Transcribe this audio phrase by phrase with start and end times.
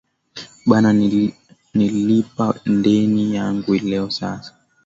[0.65, 0.93] Bana
[1.73, 4.55] nilipa ndeni yangu leo sasa